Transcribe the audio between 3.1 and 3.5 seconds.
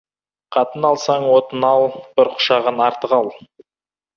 ал.